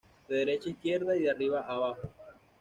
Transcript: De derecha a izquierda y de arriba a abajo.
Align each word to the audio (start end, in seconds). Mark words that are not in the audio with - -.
De 0.27 0.33
derecha 0.33 0.67
a 0.67 0.71
izquierda 0.71 1.15
y 1.15 1.19
de 1.21 1.29
arriba 1.29 1.59
a 1.61 1.73
abajo. 1.73 2.09